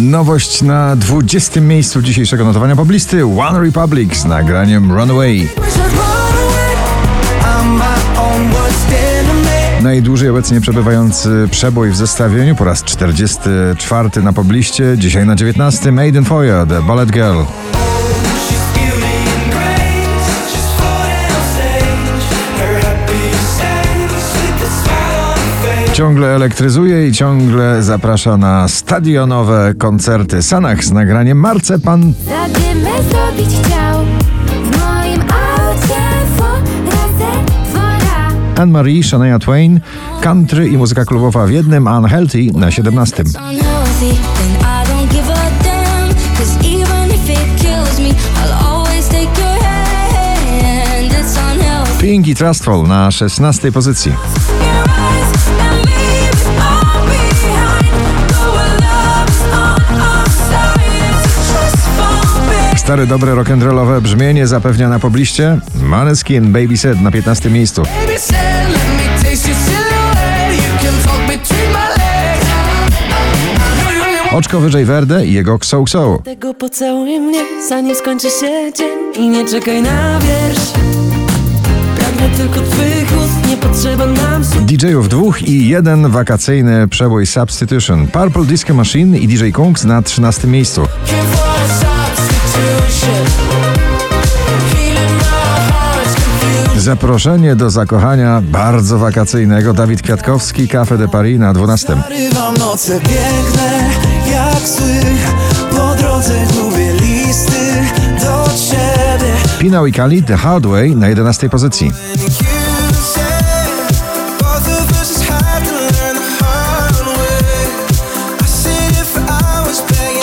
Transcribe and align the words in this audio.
Nowość 0.00 0.62
na 0.62 0.96
20. 0.96 1.60
miejscu 1.60 2.02
dzisiejszego 2.02 2.44
notowania 2.44 2.76
poblisty 2.76 3.26
One 3.26 3.60
Republic 3.60 4.16
z 4.16 4.24
nagraniem 4.24 4.92
Runaway. 4.92 5.48
Najdłużej 9.82 10.28
obecnie 10.28 10.60
przebywający 10.60 11.48
przebój 11.50 11.90
w 11.90 11.96
zestawieniu 11.96 12.56
po 12.56 12.64
raz 12.64 12.84
44 12.84 14.22
na 14.22 14.32
pobliście, 14.32 14.94
dzisiaj 14.98 15.26
na 15.26 15.36
19 15.36 15.92
Maiden 15.92 16.24
Foyer, 16.24 16.66
The 16.66 16.82
Ballet 16.82 17.10
Girl. 17.10 17.42
Ciągle 25.94 26.34
elektryzuje 26.34 27.08
i 27.08 27.12
ciągle 27.12 27.82
zaprasza 27.82 28.36
na 28.36 28.68
stadionowe 28.68 29.74
koncerty. 29.78 30.42
Sanach 30.42 30.84
z 30.84 30.92
nagraniem 30.92 31.38
Marcepan. 31.38 32.12
Zadymy 32.24 32.90
zrobić 33.10 33.48
chciał 33.62 34.04
w 34.46 34.78
moim 34.78 35.20
aucie 35.20 36.00
razem 36.86 37.44
dwora. 37.70 38.28
Anne-Marie, 38.56 39.02
Shania 39.02 39.38
Twain, 39.38 39.80
country 40.20 40.68
i 40.68 40.76
muzyka 40.76 41.04
klubowa 41.04 41.46
w 41.46 41.50
jednym, 41.50 41.86
Unhealthy 41.86 42.46
na 42.54 42.70
17. 42.70 43.22
Unhealthy, 43.22 44.16
then 44.38 44.56
I 44.60 44.88
don't 44.88 45.12
give 45.12 45.30
a 45.30 45.64
damn. 45.64 46.14
'Cause 46.36 46.68
even 46.68 47.08
if 47.08 47.30
it 47.32 47.62
kills 47.62 47.98
me, 47.98 48.08
I'll 48.08 48.66
always 48.66 49.08
take 49.08 49.40
your 49.40 49.62
hand. 49.64 51.12
It's 51.12 51.52
unhealthy. 51.52 52.00
Pink 52.00 52.28
i 52.28 52.34
Trustful 52.34 52.82
na 52.88 53.10
16 53.10 53.72
pozycji. 53.72 54.12
Stare, 62.84 63.06
dobre 63.06 63.34
rock'n'rollowe 63.34 64.00
brzmienie 64.00 64.46
zapewnia 64.46 64.88
na 64.88 64.98
pobliście 64.98 65.58
Maneskin 65.82 66.52
Baby 66.52 66.76
Set 66.76 67.00
na 67.00 67.10
15 67.10 67.50
miejscu. 67.50 67.82
Oczko 74.32 74.60
wyżej 74.60 74.84
Verde 74.84 75.26
i 75.26 75.32
jego 75.32 75.54
Xo 75.54 75.82
Xo. 75.82 76.18
Tego 76.24 76.54
pocałuj 76.54 77.20
mnie, 77.20 77.44
zanim 77.68 77.94
skończy 77.94 78.30
się 78.30 78.72
dzień 78.76 79.24
I 79.24 79.28
nie 79.28 79.48
czekaj 79.48 79.82
na 79.82 80.18
wiersz 80.18 80.72
Pragnę 81.98 82.36
tylko 82.36 82.60
twych 82.70 83.18
ust, 83.18 83.48
nie 83.48 83.56
potrzeba 83.56 84.06
nam 84.06 84.42
DJ-ów 84.42 85.08
dwóch 85.08 85.42
i 85.42 85.68
jeden 85.68 86.10
wakacyjny 86.10 86.88
przebój 86.88 87.26
Substitution. 87.26 88.06
Purple 88.06 88.44
Disco 88.44 88.74
Machine 88.74 89.18
i 89.18 89.28
DJ 89.28 89.50
Kungs 89.50 89.84
na 89.84 90.02
13 90.02 90.48
miejscu. 90.48 90.86
Zaproszenie 96.76 97.56
do 97.56 97.70
zakochania 97.70 98.42
bardzo 98.44 98.98
wakacyjnego. 98.98 99.72
Dawid 99.72 100.02
Kwiatkowski, 100.02 100.68
Café 100.68 100.98
de 100.98 101.08
Paris 101.08 101.38
na 101.38 101.52
12. 101.52 101.96
Rywam 102.08 102.56
noce 102.56 103.00
piękne 103.00 103.90
jak 104.32 104.68
sły 104.68 105.00
Po 105.70 105.94
drodze 105.94 106.34
gubię 106.52 106.92
listy 106.92 107.84
do 108.20 108.48
ciebie 108.70 109.32
Pinał 109.58 109.86
i 109.86 109.92
Kali, 109.92 110.22
The 110.22 110.36
Hard 110.36 110.66
Way 110.66 110.96
na 110.96 111.08
11 111.08 111.48
pozycji. 111.48 111.92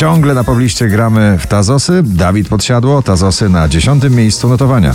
Ciągle 0.00 0.34
na 0.34 0.44
pobliście 0.44 0.88
gramy 0.88 1.38
w 1.38 1.46
Tazosy. 1.46 2.02
Dawid 2.04 2.48
Podsiadło, 2.48 3.02
Tazosy 3.02 3.48
na 3.48 3.68
10 3.68 4.02
miejscu 4.10 4.48
notowania. 4.48 4.94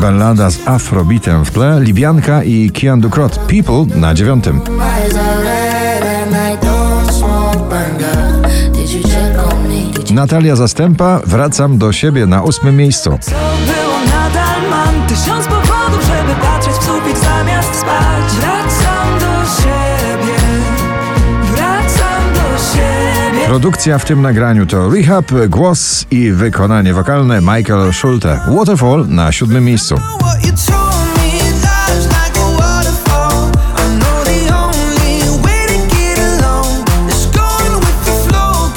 Ballada 0.00 0.50
z 0.50 0.58
afrobitem 0.68 1.44
w 1.44 1.50
tle, 1.50 1.80
Libianka 1.80 2.42
i 2.42 2.70
Kian 2.70 3.00
Dukrot, 3.00 3.38
People 3.38 4.00
na 4.00 4.14
9. 4.14 4.46
Eyes 4.46 5.16
are 5.16 5.42
red 5.42 6.04
and 6.04 6.36
I 6.36 6.66
don't 6.66 7.12
smoke 7.12 7.68
banga. 7.70 8.48
Did 8.72 8.90
you 8.90 9.02
check 9.02 9.52
on 9.52 9.68
me? 9.68 9.92
Did 9.92 10.10
you 10.10 10.16
Natalia 10.16 10.56
Zastępa, 10.56 11.20
Wracam 11.26 11.78
do 11.78 11.92
siebie 11.92 12.26
na 12.26 12.44
8 12.44 12.76
miejscu. 12.76 13.18
Produkcja 23.50 23.98
w 23.98 24.04
tym 24.04 24.22
nagraniu 24.22 24.66
to 24.66 24.90
Rehab, 24.90 25.32
głos 25.48 26.06
i 26.10 26.32
wykonanie 26.32 26.94
wokalne 26.94 27.40
Michael 27.40 27.92
Schulte. 27.92 28.40
Waterfall 28.56 29.06
na 29.08 29.32
7 29.32 29.64
miejscu. 29.64 29.94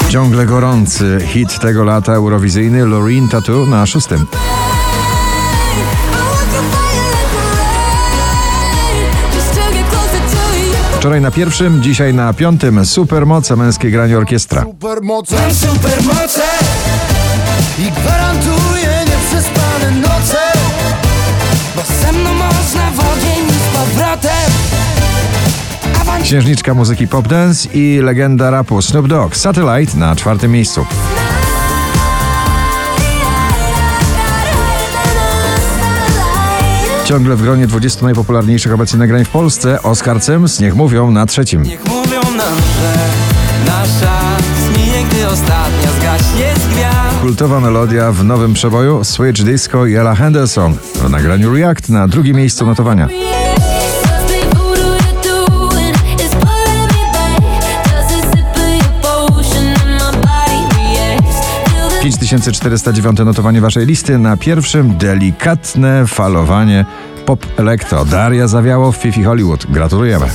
Ciągle 0.09 0.45
gorący 0.45 1.17
hit 1.25 1.59
tego 1.59 1.83
lata 1.83 2.13
eurowizyjny 2.13 2.85
Loreen 2.85 3.29
Tattoo 3.29 3.65
na 3.65 3.85
6. 3.85 4.07
Wczoraj 11.03 11.21
na 11.21 11.31
pierwszym, 11.31 11.83
dzisiaj 11.83 12.13
na 12.13 12.33
piątym. 12.33 12.85
Supermoce 12.85 13.55
męskie 13.55 13.91
granie 13.91 14.17
orkiestra. 14.17 14.61
Supermoce. 14.63 15.53
Supermoce. 15.53 16.41
I 17.79 17.91
gwarantuję 17.91 19.05
nieprzespane 19.09 19.91
noce. 19.91 20.37
Bo 21.75 21.81
ze 22.01 22.11
mną 22.11 22.33
można 22.33 22.91
w 22.91 22.99
ogień 22.99 23.47
z 23.49 23.77
powrotem. 23.77 24.51
Księżniczka 26.23 26.73
muzyki 26.73 27.07
pop 27.07 27.27
dance 27.27 27.69
i 27.73 27.99
legenda 28.01 28.49
rapu 28.49 28.81
Snoop 28.81 29.07
Dogg. 29.07 29.35
Satellite 29.35 29.97
na 29.97 30.15
czwartym 30.15 30.51
miejscu. 30.51 30.85
Ciągle 37.05 37.35
w 37.35 37.41
gronie 37.41 37.67
20 37.67 38.05
najpopularniejszych 38.05 38.73
obecnie 38.73 38.99
nagrań 38.99 39.25
w 39.25 39.29
Polsce 39.29 39.81
Oscar 39.83 40.23
Sims, 40.23 40.59
niech 40.59 40.75
mówią 40.75 41.11
na 41.11 41.25
trzecim. 41.25 41.63
Niech 41.63 41.85
mówią 41.85 42.21
nam, 42.21 42.57
że 42.57 42.93
nasza 43.65 44.19
zminie, 44.65 45.05
gdy 45.11 45.27
ostatnia 45.27 45.91
zgaśnie 45.99 46.53
z 46.55 46.67
gwiazd. 46.73 47.19
Kultowa 47.21 47.59
melodia 47.59 48.11
w 48.11 48.23
nowym 48.23 48.53
przeboju 48.53 49.03
Switch 49.03 49.41
Disco 49.43 49.85
i 49.85 49.95
Ella 49.95 50.15
Henderson 50.15 50.77
w 50.95 51.09
nagraniu 51.09 51.53
React 51.55 51.89
na 51.89 52.07
drugim 52.07 52.35
miejscu 52.35 52.65
notowania. 52.65 53.07
5409 62.41 63.19
notowanie 63.25 63.61
waszej 63.61 63.85
listy 63.85 64.17
na 64.17 64.37
pierwszym 64.37 64.97
delikatne 64.97 66.07
falowanie 66.07 66.85
pop 67.25 67.45
elektro. 67.57 68.05
Daria 68.05 68.47
Zawiało 68.47 68.91
w 68.91 68.97
Fifi 68.97 69.23
Hollywood. 69.23 69.65
Gratulujemy. 69.69 70.25